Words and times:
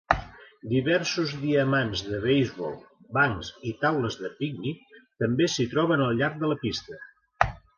Diversos 0.69 1.33
diamants 1.41 2.01
de 2.07 2.21
beisbol, 2.23 2.73
bancs 3.19 3.51
i 3.73 3.75
taules 3.83 4.19
de 4.25 4.33
pícnic 4.41 4.99
també 5.25 5.51
s'hi 5.57 5.71
troben 5.75 6.07
al 6.07 6.19
llarg 6.23 6.45
de 6.45 6.51
la 6.55 6.59
pista. 6.67 7.03